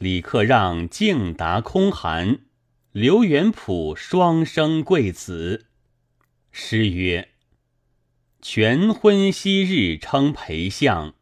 [0.00, 2.38] 李克让敬答空寒，
[2.90, 5.66] 刘元溥双生贵子。
[6.50, 7.28] 诗曰
[8.40, 11.12] ：“全婚昔日称陪相，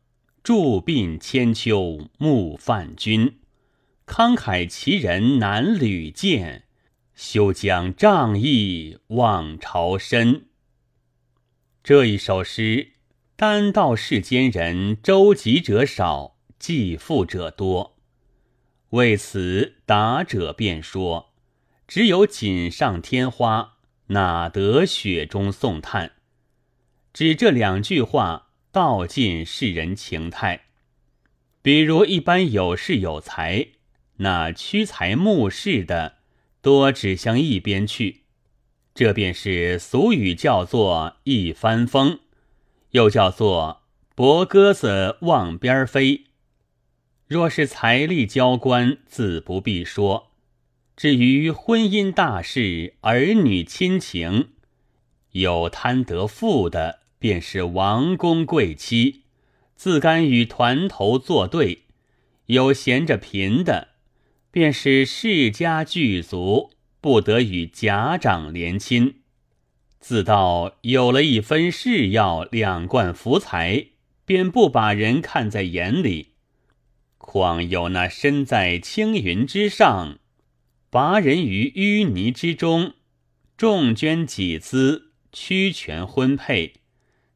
[0.45, 3.41] 著鬓千秋慕范君。
[4.07, 6.63] 慷慨其人难屡见，
[7.17, 10.47] 休将仗义望朝身。”
[11.83, 12.93] 这一首诗，
[13.35, 17.98] 单道世间人周集者少，寄赋者多。
[18.91, 21.35] 为此，答者便说
[21.87, 23.77] ：“只有锦上添花，
[24.09, 26.13] 哪得雪中送炭？”
[27.13, 30.67] 指这两句话道尽世人情态。
[31.61, 33.69] 比如一般有势有才，
[34.19, 36.19] 那屈才慕士的，
[36.63, 38.23] 多指向一边去。
[38.95, 42.21] 这便是俗语，叫做一帆风，
[42.93, 43.83] 又叫做
[44.15, 46.28] 博鸽子望边飞。
[47.29, 50.29] 若是财力交关，自不必说；
[50.97, 54.49] 至于婚姻大事、儿女亲情，
[55.33, 59.25] 有贪得富的，便是王公贵妻，
[59.77, 61.81] 自甘与团头作对；
[62.47, 63.89] 有闲着贫的，
[64.51, 66.71] 便是世家巨族，
[67.03, 69.17] 不得与家长连亲。
[70.01, 73.89] 自道有了一分势要，两贯福财，
[74.25, 76.28] 便不把人看在眼里。
[77.29, 80.19] 况有那身在青云之上，
[80.89, 82.95] 拔人于淤泥之中，
[83.59, 86.77] 重捐己资，屈权婚配，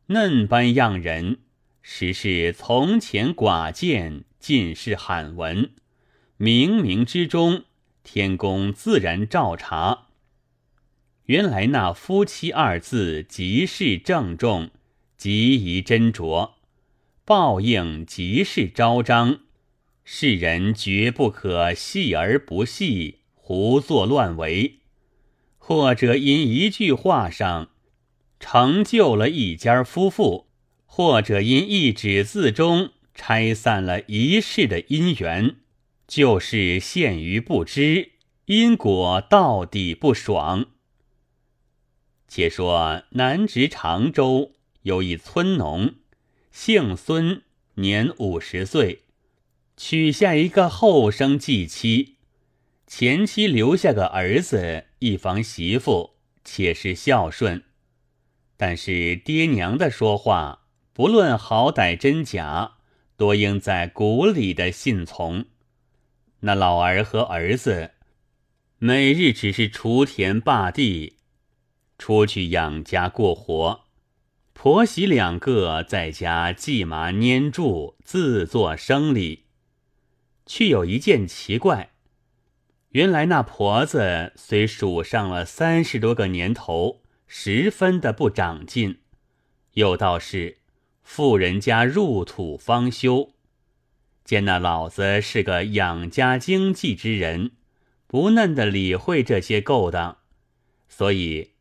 [0.06, 1.40] 嫩般样人，
[1.82, 5.72] 实是从前寡见，尽是罕闻。
[6.38, 7.64] 冥冥之中，
[8.02, 10.06] 天公自然照察。
[11.26, 14.70] 原来那夫妻二字，极是郑重，
[15.18, 16.52] 极宜斟酌，
[17.26, 19.40] 报应极是昭彰。
[20.04, 24.80] 世人绝不可细而不细，胡作乱为，
[25.58, 27.70] 或者因一句话上
[28.40, 30.48] 成就了一家夫妇，
[30.86, 35.56] 或者因一纸字中拆散了一世的姻缘，
[36.08, 38.10] 就是陷于不知，
[38.46, 40.66] 因果到底不爽。
[42.26, 45.94] 且说南直常州有一村农，
[46.50, 47.42] 姓孙，
[47.74, 49.02] 年五十岁。
[49.76, 52.16] 娶下一个后生继妻，
[52.86, 57.64] 前妻留下个儿子，一房媳妇，且是孝顺。
[58.56, 62.74] 但是爹娘的说话，不论好歹真假，
[63.16, 65.46] 多应在骨里的信从。
[66.40, 67.92] 那老儿和儿子，
[68.78, 71.16] 每日只是锄田霸地，
[71.98, 73.84] 出去养家过活；
[74.52, 79.41] 婆媳两个在家系麻粘柱，自作生理。
[80.54, 81.92] 却有一件奇怪，
[82.90, 88.98] 原来那婆子虽数上了三十多个年头，十分的不长进，
[89.72, 90.58] 又倒是
[91.02, 93.32] 富人家入土方休。
[94.26, 97.52] 见那老子是个养家经济之人，
[98.06, 100.18] 不嫩的理会这些勾当，
[100.86, 101.52] 所以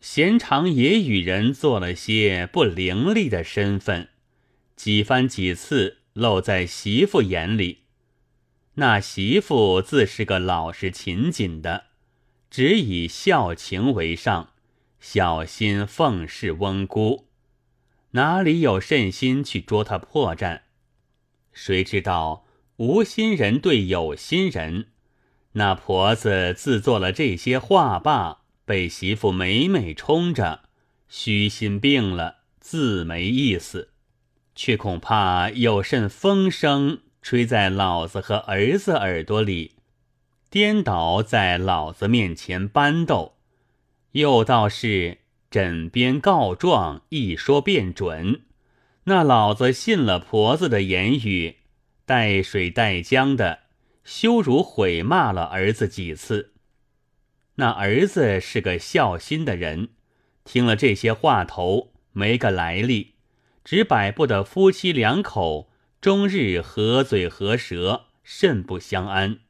[0.00, 4.08] 闲常也与人做了些不伶俐的身份，
[4.74, 7.82] 几番几次露在媳妇眼里。
[8.80, 11.86] 那媳妇自是个老实勤谨的，
[12.48, 14.50] 只以孝情为上，
[15.00, 17.26] 小心奉侍翁姑，
[18.12, 20.60] 哪里有甚心去捉他破绽？
[21.52, 22.44] 谁知道
[22.76, 24.86] 无心人对有心人，
[25.54, 30.68] 那婆子自做了这些话罢，被媳妇每每冲着，
[31.08, 33.90] 虚心病了，自没意思，
[34.54, 37.00] 却恐怕有甚风声。
[37.20, 39.72] 吹在老子和儿子耳朵里，
[40.48, 43.34] 颠倒在老子面前搬斗，
[44.12, 45.18] 又倒是
[45.50, 48.42] 枕边告状，一说便准。
[49.04, 51.56] 那老子信了婆子的言语，
[52.04, 53.60] 带水带浆的
[54.04, 56.52] 羞辱毁骂了儿子几次。
[57.56, 59.88] 那儿子是个孝心的人，
[60.44, 63.14] 听了这些话头，没个来历，
[63.64, 65.70] 只摆不得夫妻两口。
[66.00, 69.40] 终日合嘴合舌，甚不相安。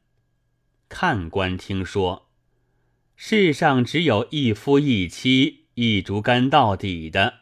[0.87, 2.27] 看官听说，
[3.15, 7.41] 世上只有一夫一妻、一竹竿到底的，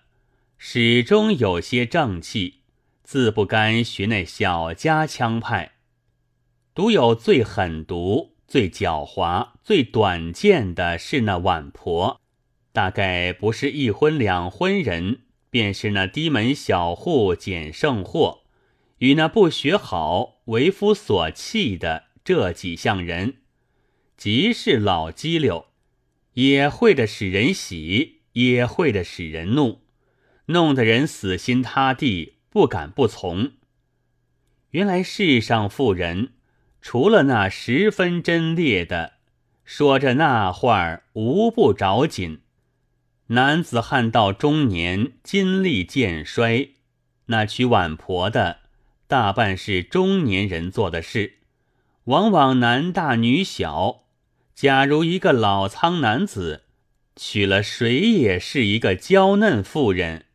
[0.58, 2.64] 始终有些正气，
[3.02, 5.76] 自不甘学那小家枪派。
[6.76, 12.20] 独有最狠毒、最狡猾、最短见的是那晚婆，
[12.74, 18.44] 大概不是一婚两婚人，便是那低门小户捡剩货。
[19.00, 23.36] 与那不学好、为夫所弃的这几项人，
[24.16, 25.68] 即是老激溜，
[26.34, 29.82] 也会的使人喜，也会的使人怒，
[30.48, 33.52] 弄得人死心塌地，不敢不从。
[34.72, 36.34] 原来世上妇人，
[36.82, 39.14] 除了那十分贞烈的，
[39.64, 42.42] 说着那话儿无不着紧；
[43.28, 46.72] 男子汉到中年，筋力渐衰，
[47.28, 48.62] 那娶晚婆的，
[49.08, 51.40] 大半是中年人做的事。
[52.06, 54.04] 往往男大女小，
[54.54, 56.64] 假如一个老苍男子
[57.16, 60.26] 娶了谁，也是一个娇嫩妇人，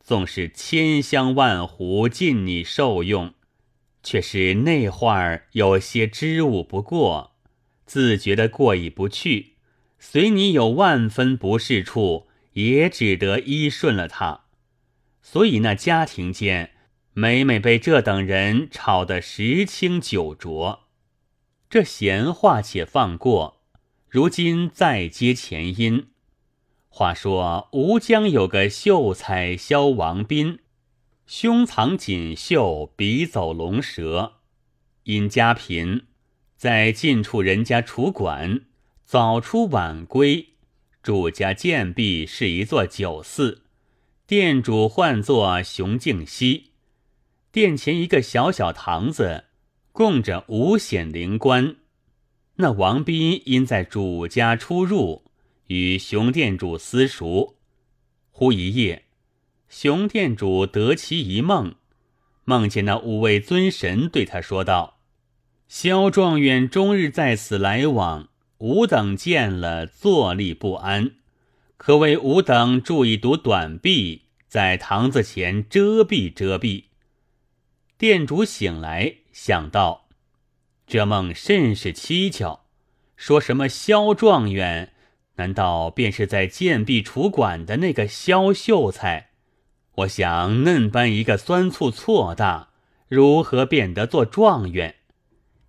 [0.00, 3.34] 纵是千香万壶尽你受用，
[4.02, 7.36] 却是那话儿有些支吾不过，
[7.84, 9.54] 自觉得过意不去。
[9.98, 14.42] 随你有万分不是处，也只得依顺了他。
[15.20, 16.70] 所以那家庭间，
[17.20, 20.84] 每每被这等人吵得十清九浊。
[21.68, 23.60] 这闲话且放过，
[24.08, 26.10] 如今再接前因。
[26.88, 30.60] 话说吴江有个秀才萧王斌，
[31.26, 34.34] 胸藏锦绣，笔走龙蛇，
[35.02, 36.06] 因家贫，
[36.56, 38.60] 在近处人家楚馆，
[39.04, 40.50] 早出晚归。
[41.02, 43.62] 主家建壁是一座酒肆，
[44.24, 46.67] 店主唤作熊敬熙，
[47.52, 49.44] 殿前一个小小堂子。
[49.90, 51.74] 供着五显灵官，
[52.56, 55.24] 那王斌因在主家出入，
[55.66, 57.56] 与熊店主私熟。
[58.30, 59.06] 忽一夜，
[59.68, 61.74] 熊店主得其一梦，
[62.44, 65.00] 梦见那五位尊神对他说道
[65.66, 68.28] ：“萧状元终日在此来往，
[68.58, 71.16] 吾等见了坐立不安，
[71.76, 76.84] 可为吾等筑一堵短壁，在堂子前遮蔽遮蔽。”
[77.98, 79.16] 店主醒来。
[79.32, 80.08] 想到
[80.86, 82.60] 这梦甚是蹊跷，
[83.16, 84.94] 说什么萧状元，
[85.34, 89.30] 难道便是在建壁厨馆的那个萧秀才？
[89.96, 92.70] 我想嫩般一个酸醋错大，
[93.08, 94.94] 如何变得做状元？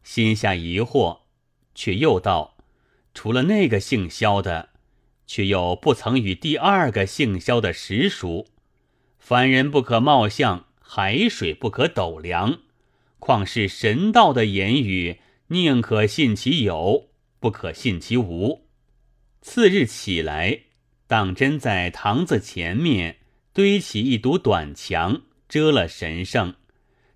[0.04, 1.22] 心下疑惑，
[1.74, 2.58] 却又道：
[3.16, 4.70] 除了那个姓萧的，
[5.26, 8.46] 却又不曾与第二个姓萧的实熟。
[9.18, 12.62] 凡人不可貌相，海水不可斗量。
[13.20, 15.20] 况是神道的言语，
[15.50, 17.10] 宁可信其有，
[17.40, 18.66] 不可信其无。
[19.40, 20.62] 次日起来，
[21.06, 23.18] 当真在堂子前面
[23.54, 26.56] 堆起一堵短墙，遮了神圣，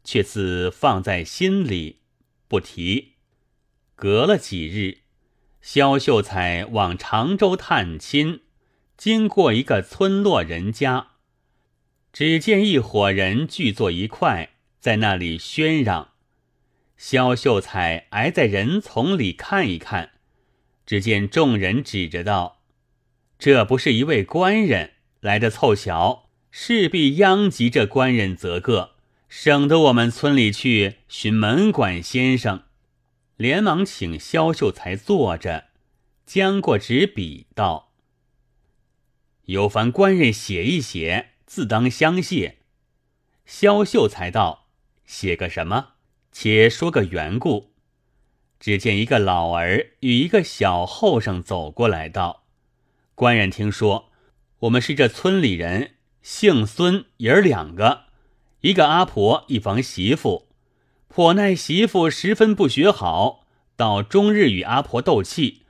[0.03, 2.01] 却自放在心里，
[2.47, 3.13] 不提。
[3.95, 4.99] 隔了几日，
[5.61, 8.41] 萧秀才往常州探亲，
[8.95, 11.12] 经过一个村落人家，
[12.13, 14.51] 只见一伙人聚坐一块。
[14.79, 16.09] 在那里喧嚷，
[16.97, 20.11] 萧秀才挨在人丛里看一看，
[20.85, 22.59] 只见众人指着道
[23.39, 28.91] ：“这不是一位官人来的凑巧，势必殃及这官人则个，
[29.29, 32.63] 省得我们村里去寻门管先生。”
[33.37, 35.69] 连忙请萧秀才坐着，
[36.25, 37.93] 将过纸笔道
[39.45, 42.57] ：“有凡官人写一写，自当相谢。”
[43.45, 44.69] 萧秀才道。
[45.05, 45.89] 写个什么？
[46.31, 47.73] 且说个缘故。
[48.59, 52.45] 只见一个老儿与一个小后生走过来道
[53.13, 54.09] ：“官人听说，
[54.61, 55.91] 我们是这村里人，
[56.23, 58.05] 姓孙，爷儿两个，
[58.61, 60.47] 一个阿婆，一房媳妇。
[61.07, 63.45] 婆奈媳妇十分不学好，
[63.75, 65.65] 到终日与阿婆斗气。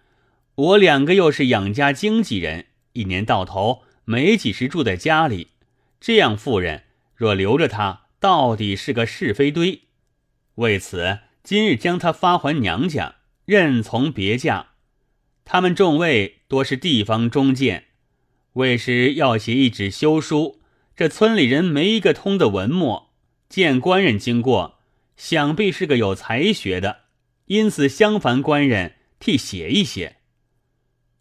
[0.55, 5.49] 我两个又是养家经纪人，一年到头没几时住在家里。
[6.03, 6.83] 这样妇人
[7.15, 9.81] 若留着她。”到底是个是非堆，
[10.55, 14.75] 为此今日将他发还娘家，任从别嫁。
[15.43, 17.87] 他们众位多是地方中见，
[18.53, 20.61] 为时要写一纸休书。
[20.95, 23.11] 这村里人没一个通的文墨，
[23.49, 24.79] 见官人经过，
[25.17, 27.01] 想必是个有才学的，
[27.47, 30.19] 因此相烦官人替写一写。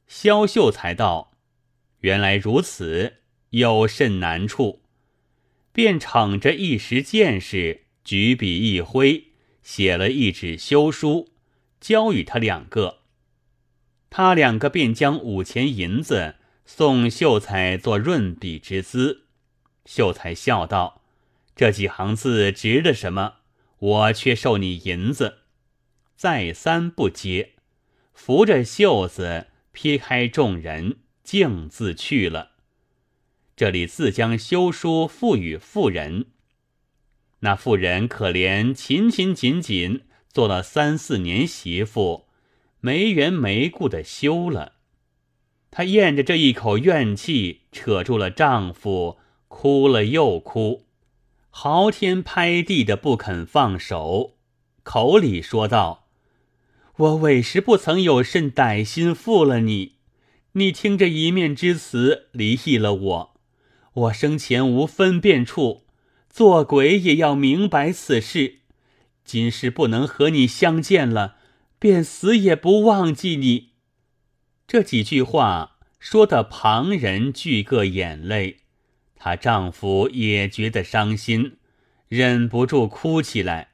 [0.07, 1.33] 萧秀才道
[2.03, 3.22] ：“原来如此，
[3.52, 4.82] 有甚难处？”
[5.73, 9.28] 便逞着一时见识，举笔一挥，
[9.62, 11.30] 写了一纸休书，
[11.80, 12.99] 交与他两个。
[14.11, 16.35] 他两个便将五钱银子
[16.66, 19.23] 送秀才做润笔之资。
[19.87, 21.00] 秀才笑道
[21.56, 23.37] ：“这几行字值得什么？
[23.78, 25.38] 我却受你银子。”
[26.14, 27.54] 再三不接，
[28.12, 32.51] 扶着袖子撇开众人，径自去了。
[33.54, 36.26] 这里自将休书付与妇人，
[37.40, 42.26] 那妇人可怜，勤勤谨谨做了三四年媳妇，
[42.80, 44.75] 没缘没故的休了。
[45.71, 49.18] 她咽着这一口怨气，扯住了丈夫，
[49.49, 50.87] 哭了又哭，
[51.50, 54.37] 嚎天拍地的不肯放手，
[54.82, 56.06] 口里说道
[56.97, 59.97] ：“我委实不曾有甚歹心负了你，
[60.52, 63.32] 你听这一面之词离异了我，
[63.95, 65.85] 我生前无分辨处，
[66.29, 68.59] 做鬼也要明白此事。
[69.25, 71.37] 今时不能和你相见了，
[71.79, 73.71] 便死也不忘记你。”
[74.67, 75.71] 这几句话。
[76.03, 78.63] 说的旁人俱个眼泪，
[79.15, 81.59] 她丈夫也觉得伤心，
[82.09, 83.69] 忍不住哭起来，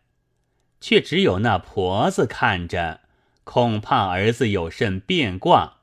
[0.79, 3.01] 却只有那婆子看着，
[3.45, 5.79] 恐怕儿子有甚变卦。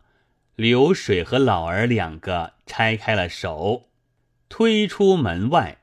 [0.56, 3.88] 流水和老儿两个拆开了手，
[4.50, 5.80] 推出门外，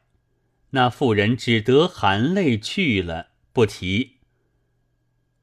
[0.70, 4.18] 那妇人只得含泪去了，不提。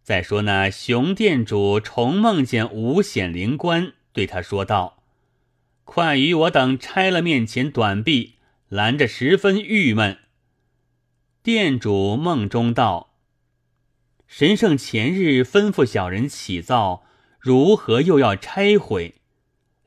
[0.01, 5.03] 再说那熊店主重梦见五显灵官，对他说道。
[5.83, 8.35] 快与我等拆了面前短壁，
[8.67, 10.17] 拦着十分郁闷。
[11.41, 13.15] 店主梦中道
[14.27, 17.03] ：“神圣前日吩咐小人起造，
[17.39, 19.15] 如何又要拆毁？”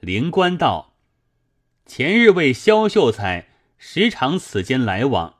[0.01, 0.92] 灵官道
[1.95, 5.35] ：“前日为萧秀才时常此间来往，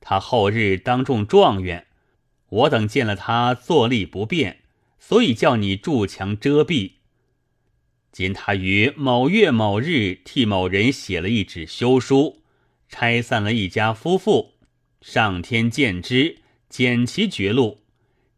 [0.00, 1.86] 他后日当中状元，
[2.48, 4.62] 我等见了他坐立不便，
[4.98, 6.94] 所以叫你筑墙遮蔽。”
[8.10, 12.42] 今他于某月某日替某人写了一纸休书，
[12.88, 14.54] 拆散了一家夫妇。
[15.00, 17.84] 上天见之，减其绝路。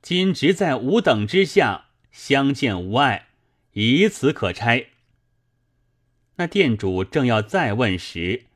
[0.02, 3.28] 今直在吾等之下，相见无碍，
[3.72, 4.88] 以此可拆。
[6.36, 8.46] 那店主正要再问时，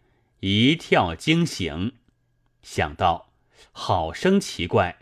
[0.40, 1.92] 一跳惊醒，
[2.62, 3.30] 想到
[3.72, 4.98] 好生奇怪，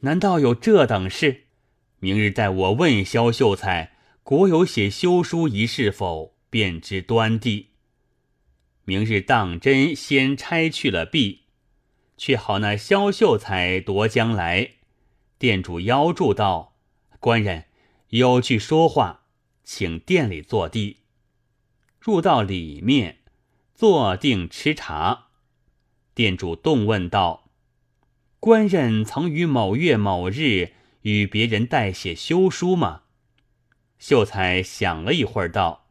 [0.00, 1.44] 难道有这等事？
[1.98, 3.92] 明日待我问萧秀才。
[4.22, 6.34] 国有写休书一事否？
[6.48, 7.68] 便知端地。
[8.84, 11.42] 明日当真先拆去了壁，
[12.16, 14.70] 却好那萧秀才夺将来。
[15.38, 16.74] 店主邀住道
[17.20, 17.64] ：“官人
[18.08, 19.24] 有句说话，
[19.62, 21.00] 请店里坐地。”
[22.04, 23.20] 入到里面，
[23.74, 25.28] 坐定吃茶。
[26.12, 27.48] 店主动问道
[28.38, 33.04] ：“官人曾于某月某日与别人代写休书吗？”
[33.98, 35.86] 秀才想了一会儿，道：“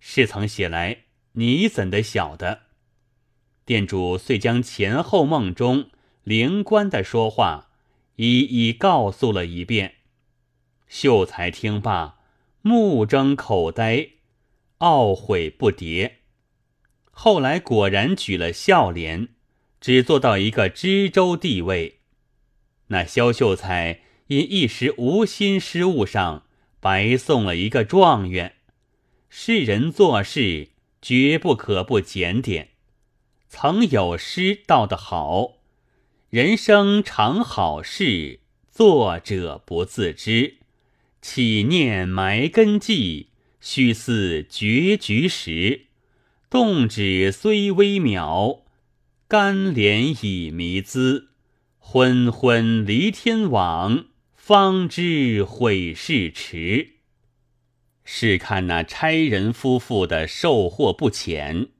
[0.00, 2.62] 是曾写来，你怎的晓得？”
[3.64, 5.90] 店主遂将前后梦中
[6.24, 7.68] 灵官的说话
[8.16, 9.94] 一一告诉了一遍。
[10.88, 12.18] 秀才听罢，
[12.62, 14.08] 目睁口呆，
[14.78, 16.12] 懊悔不迭。
[17.10, 19.28] 后来果然举了孝廉，
[19.80, 22.00] 只做到一个知州地位。
[22.88, 26.44] 那萧秀才因一时无心失误上。
[26.78, 28.54] 白送了一个状元，
[29.28, 30.68] 世人做事
[31.02, 32.68] 绝不可不检点。
[33.48, 35.54] 曾有诗道得好
[36.30, 38.38] ：“人生常好事，
[38.70, 40.58] 作者不自知。
[41.20, 43.30] 起念埋根迹，
[43.68, 45.86] 须似绝局时。
[46.48, 48.60] 动止虽微渺，
[49.26, 51.30] 甘怜已迷姿。
[51.76, 54.06] 昏昏离天网。”
[54.36, 56.90] 方知悔事迟。
[58.04, 61.70] 试看那差人夫妇的受祸不浅，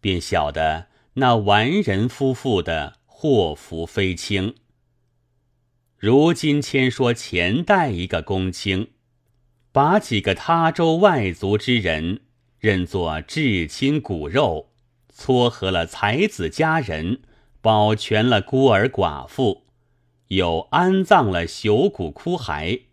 [0.00, 4.54] 便晓得那完人夫妇的祸福非轻。
[5.98, 8.88] 如今先说前代一个公卿，
[9.76, 12.22] 把几个他州外族之人
[12.58, 14.70] 认作至亲骨肉，
[15.12, 17.20] 撮合了才子佳人，
[17.60, 19.66] 保全了孤儿寡妇。
[20.28, 22.84] 又安葬了朽骨枯骸，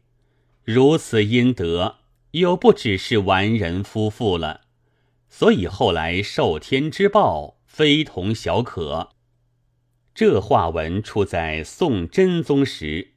[0.66, 2.00] 如此阴德，
[2.32, 4.64] 又不只是完人夫妇了。
[5.30, 9.12] 所以后来受天之报，非同小可。
[10.14, 13.14] 这话文出在宋真宗时，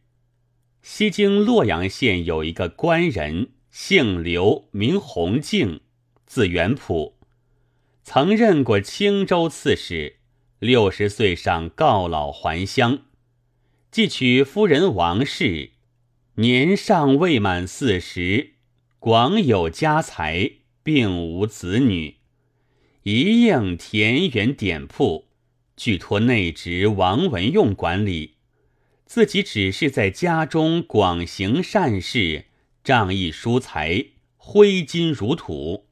[0.83, 5.81] 西京洛阳县有一个官人，姓刘，名弘敬，
[6.25, 7.13] 字元溥，
[8.03, 10.17] 曾任过青州刺史。
[10.61, 13.01] 六十岁上告老还乡。
[13.91, 15.73] 既娶夫人王氏，
[16.37, 18.55] 年尚未满四十，
[18.99, 20.53] 广有家财，
[20.83, 22.17] 并无子女，
[23.03, 25.27] 一应田园典铺，
[25.77, 28.37] 俱托内侄王文用管理，
[29.05, 32.47] 自己只是在家中广行善事，
[32.87, 35.89] 仗义疏财，挥金如土。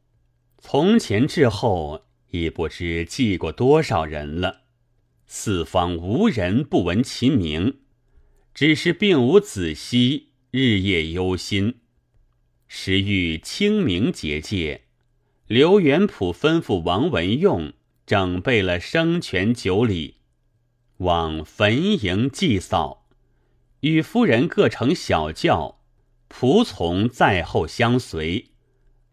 [0.59, 4.61] 从前至后，已不知记过多少人了，
[5.27, 7.79] 四方无人不闻其名。
[8.55, 11.81] 只是并无子息，日夜忧心。
[12.69, 14.83] 时遇清明节戒，
[15.49, 17.73] 刘元溥吩咐王文用
[18.07, 20.19] 整备了生全酒礼，
[20.99, 23.09] 往坟茔祭扫，
[23.81, 25.81] 与夫人各乘小轿，
[26.37, 28.51] 仆从在后相随。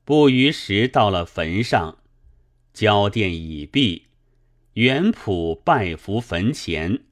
[0.04, 2.00] 不余时到了坟上，
[2.74, 4.08] 交奠已毕，
[4.74, 7.04] 元普拜伏坟前。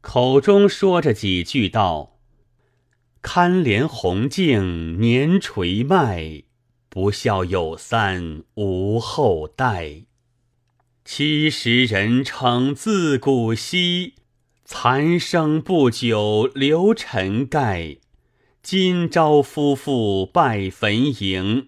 [0.00, 2.20] 口中说着几句道
[3.20, 6.44] ：“堪怜红镜年垂迈，
[6.88, 10.02] 不孝有三无后代。
[11.04, 14.14] 七十人称自古稀，
[14.64, 17.98] 残生不久留尘盖。
[18.68, 21.66] 今朝夫妇拜坟茔，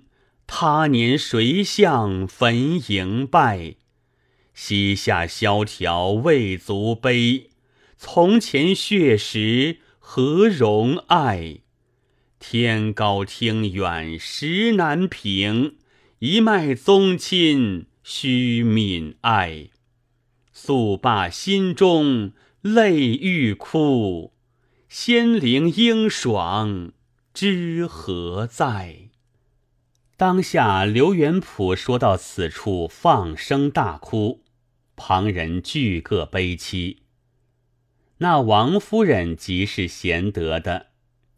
[0.48, 3.76] 他年谁向坟茔拜？
[4.52, 7.50] 膝下萧条未足悲。”
[7.96, 11.60] 从前血食何容爱？
[12.40, 15.76] 天高听远实难平。
[16.18, 19.68] 一脉宗亲须泯爱。
[20.52, 24.32] 宿罢心中泪欲哭。
[24.88, 26.92] 仙灵英爽
[27.34, 29.10] 知何在？
[30.16, 34.42] 当下刘元普说到此处，放声大哭，
[34.96, 37.02] 旁人俱各悲戚。
[38.16, 40.86] 那王夫人极是贤德的，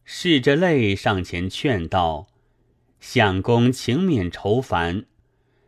[0.07, 2.29] 拭着泪上前劝道
[3.01, 5.07] ：“相公，请免愁烦。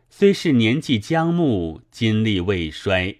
[0.09, 3.17] 虽是年纪将暮，精力未衰，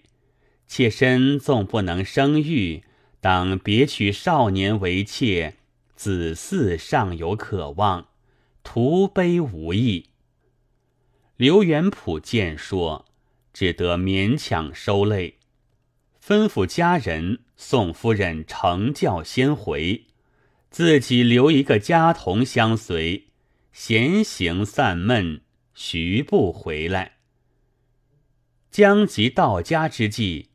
[0.66, 2.82] 妾身纵不能生育，
[3.24, 5.54] 当别娶少年为妾，
[5.96, 8.08] 子嗣尚有可望，
[8.62, 10.10] 徒悲无益。”
[11.38, 13.06] 刘元普见说，
[13.54, 15.38] 只得勉强收泪。
[16.22, 20.04] 吩咐家人送夫人乘轿先回，
[20.68, 23.28] 自己留一个家童相随，
[23.72, 25.40] 闲行散闷，
[25.72, 27.12] 徐步回来。
[28.70, 30.50] 将及到家之际，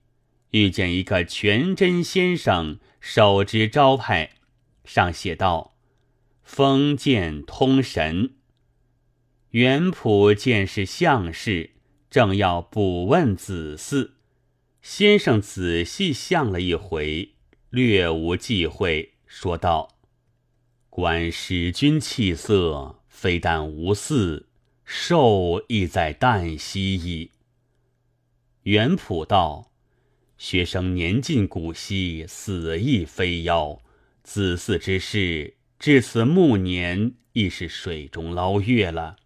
[0.51, 4.31] 遇见一个全真先生手执招牌，
[4.83, 5.75] 上写道
[6.43, 8.33] ：“封建通神。”
[9.51, 11.71] 元普见是相士，
[12.09, 14.11] 正要补问子嗣。
[14.81, 17.33] 先生仔细相了一回，
[17.69, 19.97] 略无忌讳，说道
[20.89, 24.45] ：“观使君气色，非但无嗣，
[24.85, 27.31] 寿亦在旦夕矣。”
[28.63, 29.68] 元普道
[30.39, 33.81] ：“学生年近古稀，死亦非妖。
[34.23, 39.17] 子嗣之事，至此暮年，亦是水中捞月了。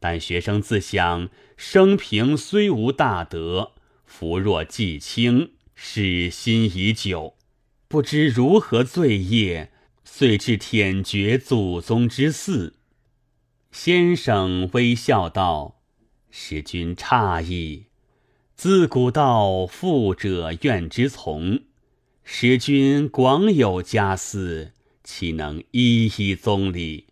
[0.00, 7.36] 但学生自想，生平虽无大德。”福若既轻，使心已久，
[7.86, 9.70] 不知如何罪业，
[10.02, 12.72] 遂至舔绝祖宗之嗣。
[13.70, 15.80] 先生微笑道
[16.28, 17.84] ：“使君诧异，
[18.58, 21.60] 自古道富者怨之从，
[22.24, 24.72] 使君广有家私，
[25.04, 27.06] 岂能一一宗理？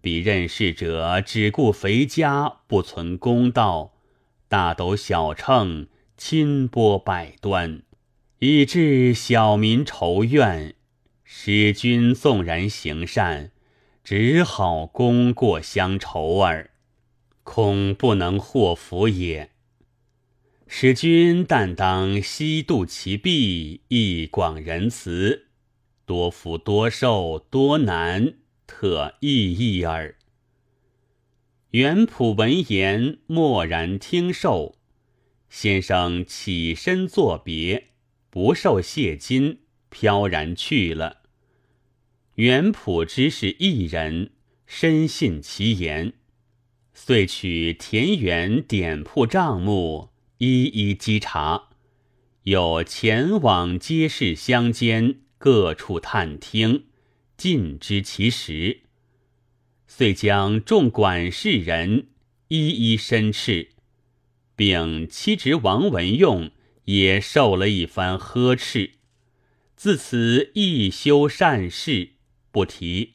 [0.00, 3.92] 彼任事者只顾肥家，不存公道，
[4.48, 7.82] 大斗小秤。”清波百端，
[8.38, 10.74] 以致小民仇怨。
[11.24, 13.50] 使君纵然行善，
[14.02, 16.70] 只好功过相酬耳，
[17.42, 19.50] 恐不能获福也。
[20.66, 25.48] 使君但当悉度其弊，一广仁慈，
[26.06, 28.34] 多福多寿多难，
[28.66, 30.16] 特意义耳。
[31.70, 34.78] 元普闻言，默然听受。
[35.50, 37.90] 先生起身作别，
[38.30, 41.22] 不受谢金，飘然去了。
[42.36, 44.32] 元普知是一人，
[44.66, 46.14] 深信其言，
[46.92, 51.68] 遂取田园典铺账目，一一稽查，
[52.42, 56.86] 又前往街市乡间各处探听，
[57.36, 58.80] 尽知其实，
[59.86, 62.08] 遂将众管事人
[62.48, 63.70] 一一申斥。
[64.56, 66.50] 并妻侄王文用
[66.84, 68.92] 也受了一番呵斥，
[69.76, 72.10] 自此一修善事，
[72.50, 73.14] 不提。